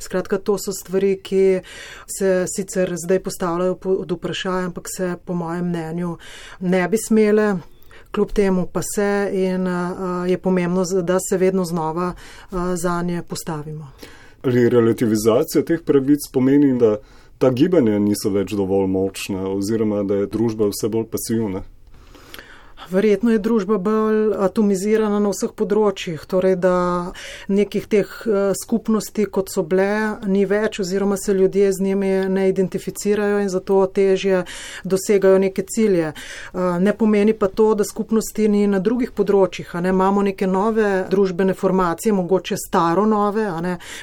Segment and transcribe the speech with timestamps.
[0.00, 1.60] Skratka, to so stvari, ki
[2.18, 6.16] se sicer zdaj postavljajo pod vprašanje, ampak se po mojem mnenju
[6.60, 7.56] ne bi smele.
[8.10, 9.66] Kljub temu pa se in
[10.26, 12.14] je pomembno, da se vedno znova
[12.74, 13.92] za nje postavimo.
[14.42, 16.96] Ali relativizacija teh pravic pomeni, da
[17.38, 21.62] ta gibanja niso več dovolj močna oziroma da je družba vse bolj pasivna?
[22.90, 26.74] Verjetno je družba bolj atomizirana na vseh področjih, torej da
[27.46, 32.48] nekih teh eh, skupnosti, kot so bile, ni več oziroma se ljudje z njimi ne
[32.50, 34.42] identificirajo in zato težje
[34.82, 36.10] dosegajo neke cilje.
[36.10, 39.70] Eh, ne pomeni pa to, da skupnosti ni na drugih področjih.
[39.78, 39.94] Ne?
[39.94, 43.46] Imamo neke nove družbene formacije, mogoče staro nove,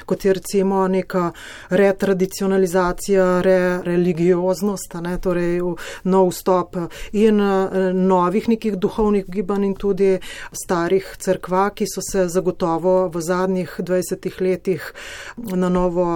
[0.08, 1.28] kot je recimo neka
[1.70, 5.60] retradicionalizacija, re-religioznost, torej
[6.08, 6.80] nov vstop
[7.12, 10.18] in eh, novih nekih duhovnih gibanj in tudi
[10.52, 14.92] starih crkva, ki so se zagotovo v zadnjih 20 letih
[15.36, 16.06] na novo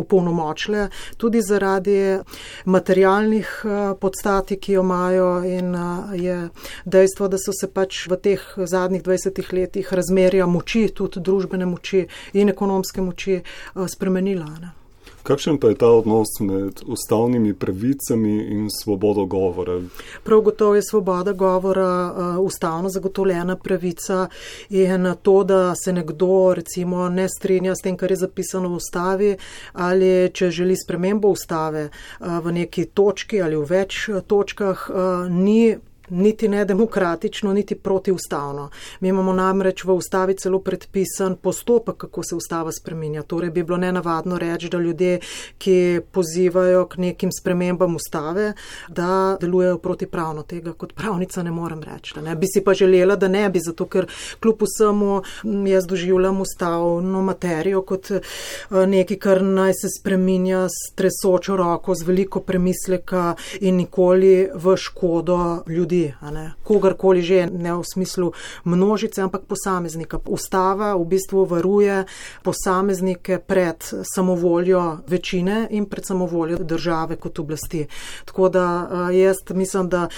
[0.00, 2.18] opolnomočile, tudi zaradi
[2.64, 6.48] materialnih eh, podstati, ki jo imajo in eh, je
[6.84, 12.06] dejstvo, da so se pač v teh zadnjih 20 letih razmerja moči, tudi družbene moči
[12.32, 14.50] in ekonomske moči eh, spremenila.
[14.60, 14.79] Ne.
[15.22, 19.80] Kakšen pa je ta odnos med ustavnimi pravicami in svobodo govora?
[20.24, 24.28] Prav gotovo je svoboda govora uh, ustavno zagotovljena pravica
[24.70, 29.36] in to, da se nekdo recimo ne strinja s tem, kar je zapisano v ustavi
[29.72, 35.76] ali če želi spremembo ustave uh, v neki točki ali v več točkah, uh, ni
[36.10, 38.70] niti ne demokratično, niti protiustavno.
[39.00, 43.22] Mi imamo namreč v ustavi celo predpisan postopek, kako se ustava spreminja.
[43.22, 45.20] Torej bi bilo nenavadno reči, da ljudje,
[45.58, 48.52] ki pozivajo k nekim spremembam ustave,
[48.88, 50.42] da delujejo protipravno.
[50.42, 52.20] Tega kot pravnica ne morem reči.
[52.20, 52.36] Ne.
[52.36, 54.06] Bi si pa želela, da ne bi, zato ker
[54.40, 55.22] kljub vsemu
[55.68, 58.20] jaz doživljam ustavno materijo kot eh,
[58.86, 65.62] nekaj, kar naj se spreminja s tresočo roko, z veliko premisleka in nikoli v škodo
[65.66, 65.99] ljudi
[66.64, 68.32] kogarkoli že, ne v smislu
[68.64, 70.18] množice, ampak posameznika.
[70.26, 72.04] Ustava v bistvu varuje
[72.42, 73.84] posameznike pred
[74.14, 77.86] samovoljo večine in pred samovoljo države kot oblasti.
[78.24, 78.66] Tako da
[79.12, 80.08] jaz mislim, da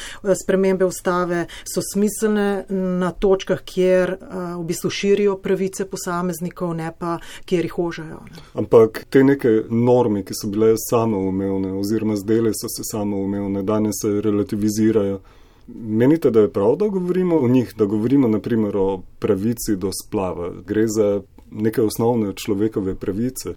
[0.45, 4.17] spremembe ustave so smiselne na točkah, kjer
[4.59, 8.21] v bistvu širijo pravice posameznikov, ne pa kjer jih ožajo.
[8.31, 8.43] Ne.
[8.55, 14.21] Ampak te neke norme, ki so bile samoumevne oziroma zdele so se samoumevne, danes se
[14.21, 15.21] relativizirajo.
[15.69, 20.53] Menite, da je prav, da govorimo o njih, da govorimo naprimer o pravici do splava?
[20.67, 21.23] Gre za
[21.55, 23.55] neke osnovne človekove pravice.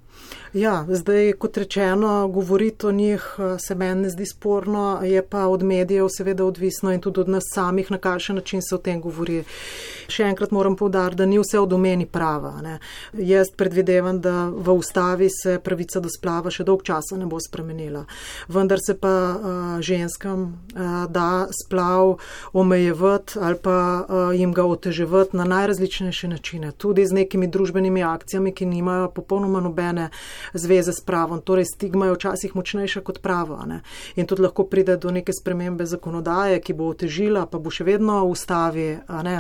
[0.53, 5.47] Ja, zdaj, kot rečeno, govoriti o njih eh, se meni ne zdi sporno, je pa
[5.47, 9.01] od medijev seveda odvisno in tudi od nas samih, na kakšen način se o tem
[9.01, 9.43] govori.
[10.07, 12.61] Še enkrat moram povdariti, da ni vse v domeni prava.
[12.61, 12.77] Ne.
[13.13, 18.05] Jaz predvidevam, da v ustavi se pravica do splava še dolg časa ne bo spremenila.
[18.47, 20.43] Vendar se pa uh, ženskam
[20.75, 22.17] uh, da splav
[22.53, 28.03] omejevati ali pa uh, jim ga oteževati na najrazličnejše načine, tudi z nekimi družbenimi družbenimi
[28.03, 30.09] akcijami, ki nimajo popolnoma nobene
[30.53, 31.41] zveze s pravom.
[31.41, 33.57] Torej, stigma je včasih močnejša kot pravo.
[33.65, 33.81] Ne?
[34.15, 38.25] In tudi lahko pride do neke spremembe zakonodaje, ki bo otežila, pa bo še vedno
[38.25, 38.87] v ustavi.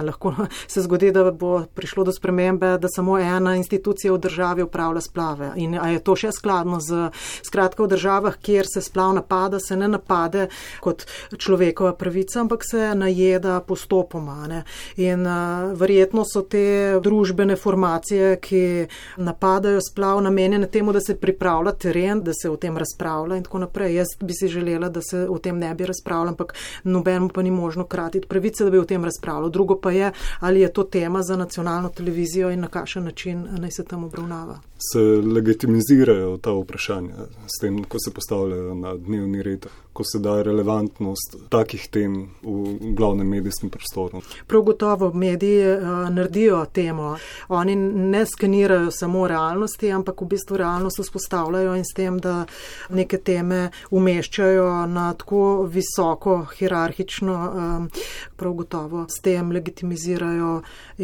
[0.05, 0.33] Lahko
[0.67, 5.51] se zgodi, da bo prišlo do spremembe, da samo ena institucija v državi upravlja splave.
[5.55, 7.09] In je to še skladno z
[7.41, 10.49] skratka v državah, kjer se splav napada, se ne napade
[10.81, 11.05] kot
[11.37, 14.45] človekova pravica, ampak se najeda postopoma.
[14.47, 14.63] Ne?
[15.01, 18.87] In uh, verjetno so te družbene formacije, ki
[19.17, 23.59] napadajo splav, namenjene temu, da se pripravlja teren, da se o tem razpravlja in tako
[23.59, 23.95] naprej.
[23.95, 26.53] Jaz bi si želela, da se o tem ne bi razpravljala, ampak
[26.83, 29.49] nobenemu pa ni možno kratiti pravice, da bi o tem razpravljal.
[29.49, 33.71] Drugo pa je, ali je to tema za nacionalno televizijo in na kakšen način naj
[33.71, 34.59] se tam obravnava.
[34.75, 40.41] Se legitimizirajo ta vprašanja s tem, ko se postavljajo na dnevni red ko se da
[40.41, 44.19] relevantnost takih tem v glavnem medijskem prostoru.
[44.47, 47.13] Prav gotovo mediji uh, naredijo temo.
[47.47, 52.43] Oni ne skenirajo samo realnosti, ampak v bistvu realnost vzpostavljajo in s tem, da
[52.89, 57.87] neke teme umeščajo na tako visoko hierarhično, um,
[58.35, 60.57] prav gotovo s tem legitimizirajo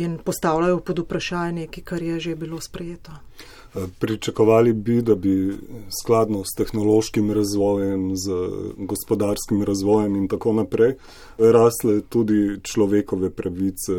[0.04, 3.12] in postavljajo pod vprašanje nekaj, kar je že bilo sprejeto.
[4.00, 5.57] Pričakovali bi, da bi
[6.01, 8.31] skladno s tehnološkim razvojem, z
[8.77, 10.95] gospodarskim razvojem in tako naprej,
[11.38, 13.94] rasle tudi človekove pravice,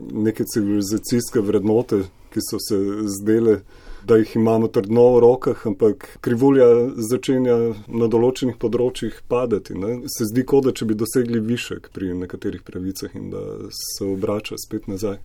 [0.00, 2.76] neke civilizacijske vrednote, ki so se
[3.16, 3.60] zdele,
[4.04, 6.68] da jih imamo trdno v rokah, ampak krivulja
[7.10, 7.56] začenja
[7.88, 9.76] na določenih področjih padati.
[9.76, 9.98] Ne?
[10.08, 14.60] Se zdi, kot da če bi dosegli višek pri nekaterih pravicah in da se obrača
[14.60, 15.20] spet nazaj.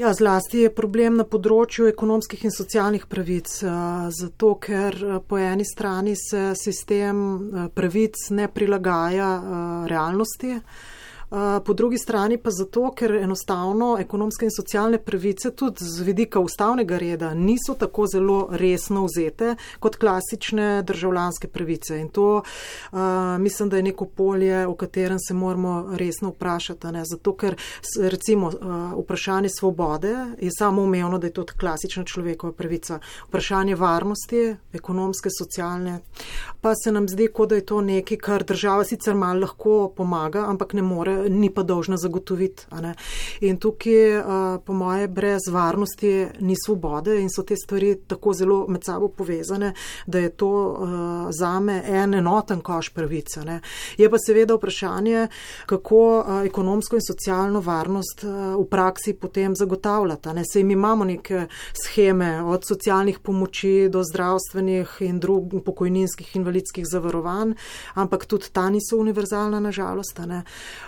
[0.00, 3.50] Ja, zlasti je problem na področju ekonomskih in socialnih pravic,
[4.16, 4.96] zato ker
[5.28, 7.18] po eni strani se sistem
[7.76, 9.28] pravic ne prilagaja
[9.92, 10.54] realnosti.
[11.64, 16.98] Po drugi strani pa zato, ker enostavno ekonomske in socialne pravice tudi z vidika ustavnega
[16.98, 21.98] reda niso tako zelo resno vzete kot klasične državljanske pravice.
[22.00, 22.42] In to
[22.92, 22.98] uh,
[23.38, 26.86] mislim, da je neko polje, o katerem se moramo resno vprašati.
[26.86, 27.04] Ne?
[27.04, 27.54] Zato, ker
[28.00, 28.54] recimo uh,
[29.04, 32.98] vprašanje svobode je samo umevno, da je to klasična človekova pravica.
[33.28, 36.00] Vprašanje varnosti, ekonomske, socialne,
[36.60, 40.44] pa se nam zdi, kot da je to nekaj, kar država sicer malo lahko pomaga,
[40.48, 42.66] ampak ne more ni pa dolžna zagotoviti.
[43.40, 44.22] In tukaj,
[44.64, 49.74] po moje, brez varnosti ni svobode in so te stvari tako zelo med sabo povezane,
[50.06, 50.50] da je to
[51.30, 53.44] zame en enoten koš pravice.
[53.44, 53.60] Ne.
[53.96, 55.28] Je pa seveda vprašanje,
[55.66, 58.22] kako ekonomsko in socialno varnost
[58.58, 60.28] v praksi potem zagotavljati.
[60.34, 60.44] Ne.
[60.52, 61.46] Sej mi imamo neke
[61.84, 67.54] scheme od socialnih pomoči do zdravstvenih in drugih pokojninskih invalidskih zavarovanj,
[67.94, 70.20] ampak tudi ta niso univerzalna, nažalost.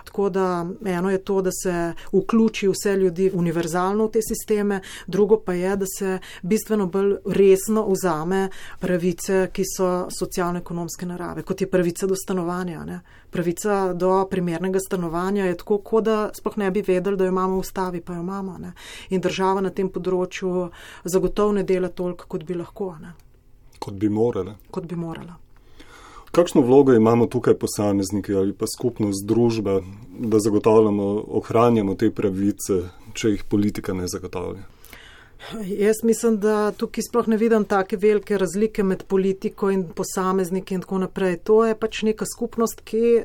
[0.04, 4.80] Tako Tako da eno je to, da se vključi vse ljudi univerzalno v te sisteme,
[5.06, 8.48] drugo pa je, da se bistveno bolj resno vzame
[8.78, 9.88] pravice, ki so
[10.18, 12.84] socialno-ekonomske narave, kot je pravica do stanovanja.
[12.84, 13.00] Ne.
[13.30, 17.56] Pravica do primernega stanovanja je tako, kot da sploh ne bi vedeli, da jo imamo
[17.56, 18.58] v ustavi, pa jo imamo.
[18.58, 18.72] Ne.
[19.10, 20.68] In država na tem področju
[21.04, 22.94] zagotovo ne dela toliko, kot bi lahko.
[23.02, 23.16] Ne.
[23.78, 24.54] Kot bi morala.
[24.70, 25.41] Kot bi morala.
[26.32, 29.80] Kakšno vlogo imamo tukaj posamezniki ali pa skupnost družbe,
[30.18, 32.78] da zagotavljamo, ohranjamo te pravice,
[33.12, 34.62] če jih politika ne zagotavlja?
[35.66, 40.86] Jaz mislim, da tukaj sploh ne vidim take velike razlike med politiko in posamezniki in
[40.86, 41.36] tako naprej.
[41.50, 43.24] To je pač neka skupnost, ki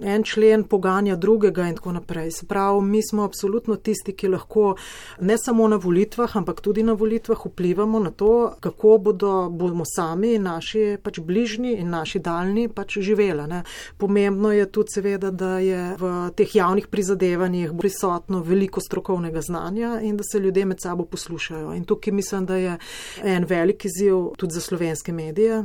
[0.00, 2.30] en člen poganja drugega in tako naprej.
[2.30, 4.74] Se pravi, mi smo absolutno tisti, ki lahko
[5.20, 10.34] ne samo na volitvah, ampak tudi na volitvah vplivamo na to, kako bodo, bomo sami
[10.34, 13.46] in naši pač bližnji in naši daljni pač živela.
[13.46, 13.62] Ne.
[13.98, 20.16] Pomembno je tudi seveda, da je v teh javnih prizadevanjih prisotno veliko strokovnega znanja in
[20.16, 21.74] da se ljudje med sabo poslušajo.
[21.74, 22.78] In tukaj mislim, da je
[23.22, 25.64] en velik izziv tudi za slovenske medije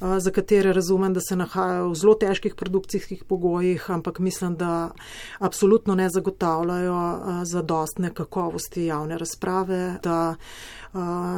[0.00, 4.90] za katere razumem, da se nahajajo v zelo težkih produkcijskih pogojih, ampak mislim, da
[5.38, 10.34] absolutno ne zagotavljajo zadostne kakovosti javne razprave, da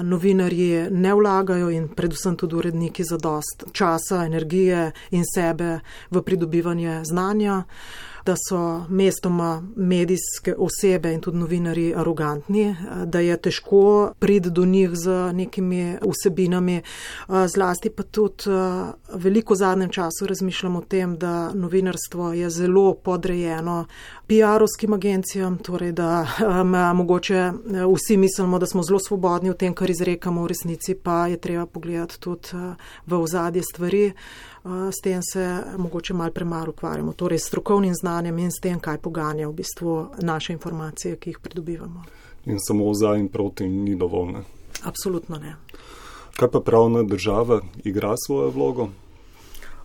[0.03, 5.81] novinarji ne vlagajo in predvsem tudi uredniki zadost časa, energije in sebe
[6.11, 7.63] v pridobivanje znanja
[8.27, 14.91] da so mestoma medijske osebe in tudi novinari arogantni, da je težko priti do njih
[14.93, 16.83] z nekimi vsebinami.
[17.47, 18.45] Zlasti pa tudi
[19.15, 23.87] veliko v zadnjem času razmišljamo o tem, da novinarstvo je zelo podrejeno
[24.29, 26.27] PR-ovskim agencijam, torej da
[26.95, 27.53] mogoče
[27.95, 31.67] vsi mislimo, da smo zelo svobodni v tem, kar izrekamo, v resnici pa je treba
[31.67, 32.49] pogledati tudi
[33.07, 34.13] v ozadje stvari
[34.65, 38.99] s tem se mogoče mal premalo ukvarjamo, torej s strokovnim znanjem in s tem, kaj
[38.99, 42.05] poganja v bistvu naše informacije, ki jih pridobivamo.
[42.47, 44.33] In samo za in proti ni dovolj.
[44.33, 44.43] Ne?
[44.83, 45.57] Absolutno ne.
[46.37, 48.89] Kaj pa pravna država igra svojo vlogo?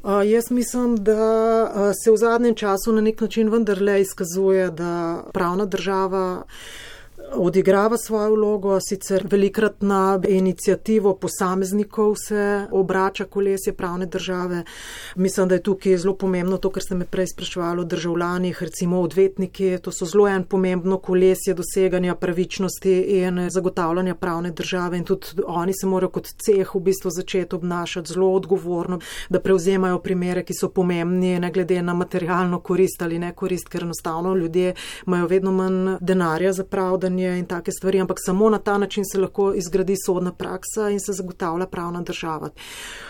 [0.04, 1.14] Uh, jaz mislim, da
[1.64, 6.44] uh, se v zadnjem času na nek način vendarle izkazuje, da pravna država
[7.34, 14.64] odigrava svojo vlogo, sicer velikrat na inicijativo posameznikov se obrača kolesje pravne države.
[15.16, 19.02] Mislim, da je tukaj zelo pomembno to, kar ste me prej sprašvali o državljanih, recimo
[19.02, 25.26] odvetniki, to so zelo en pomembno kolesje doseganja pravičnosti in zagotavljanja pravne države in tudi
[25.46, 29.00] oni se morajo kot ceh v bistvu začeti obnašati zelo odgovorno,
[29.30, 33.84] da prevzemajo primere, ki so pomembni, ne glede na materialno korist ali ne korist, ker
[33.84, 34.74] enostavno ljudje
[35.08, 39.04] imajo vedno manj denarja za pravdanje zaupanje in take stvari, ampak samo na ta način
[39.06, 42.50] se lahko izgradi sodna praksa in se zagotavlja pravna država.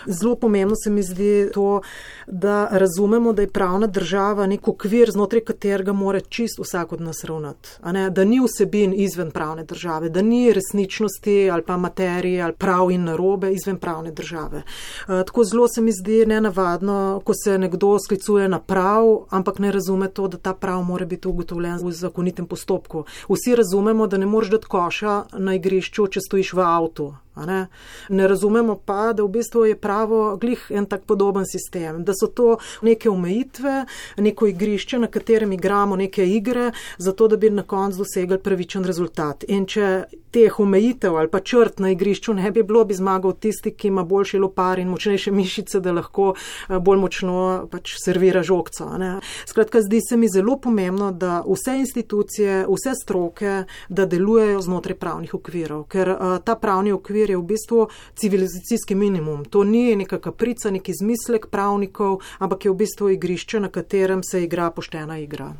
[0.06, 1.80] Zelo pomembno se mi zdi to,
[2.26, 7.24] da razumemo, da je pravna država nek okvir, znotraj katerega mora čist vsak od nas
[7.24, 7.68] ravnati.
[8.10, 13.04] Da ni vsebin izven pravne države, da ni resničnosti ali pa materije ali prav in
[13.04, 14.62] narobe izven pravne države.
[15.06, 20.08] Tako zelo se mi zdi nenavadno, ko se nekdo sklicuje na prav, ampak ne razume
[20.08, 23.04] to, da ta prav mora biti ugotovljen v zakonitem postopku.
[23.28, 27.14] Vsi razumemo, razumemo, da ne moreš dati koša na igrišču, če stojiš v avtu.
[27.46, 27.66] Ne?
[28.08, 32.26] ne razumemo pa, da v bistvu je pravo glih en tak podoben sistem, da so
[32.26, 33.84] to neke omejitve,
[34.16, 39.44] neko igrišče, na katerem igramo neke igre, zato da bi na koncu dosegli pravičen rezultat.
[39.48, 43.72] In če teh omejitev ali pa črt na igrišču ne bi bilo, bi zmagal tisti,
[43.74, 48.90] ki ima boljši lopar in močnejše mišice, da lahko eh, bolj močno pač servira žogco.
[48.98, 49.18] Ne?
[49.46, 55.34] Skratka, zdi se mi zelo pomembno, da vse institucije, vse stroke, da delujejo znotraj pravnih
[55.34, 59.44] okvirov, ker uh, ta pravni okvir je v bistvu civilizacijski minimum.
[59.44, 64.44] To ni neka kaprica, neki izmislek pravnikov, ampak je v bistvu igrišče, na katerem se
[64.44, 65.52] igra poštena igra.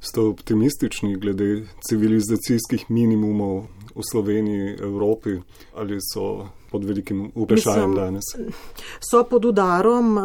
[0.00, 5.38] Ste optimistični glede civilizacijskih minimumov v Sloveniji, Evropi
[5.74, 8.24] ali so pod velikim vprašanjem Mislim, danes.
[9.00, 10.24] So pod udarom, uh,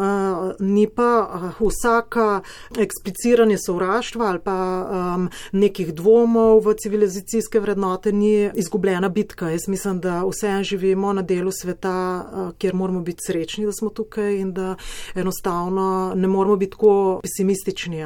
[0.58, 1.28] ni pa
[1.60, 2.40] uh, vsaka
[2.78, 9.50] ekspliciranje sovraštva ali pa um, nekih dvomov v civilizacijske vrednote ni izgubljena bitka.
[9.50, 13.90] Jaz mislim, da vse živimo na delu sveta, uh, kjer moramo biti srečni, da smo
[13.90, 14.74] tukaj in da
[15.14, 17.98] enostavno ne moramo biti tako pesimistični.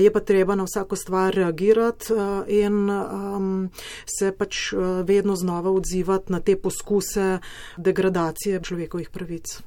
[0.00, 2.12] Je pa treba na vsako stvar reagirati
[2.48, 3.70] in um,
[4.18, 4.72] se pač
[5.04, 7.38] vedno znova odzivati na te poskuse,
[7.76, 9.62] degradacije človekovih pravic.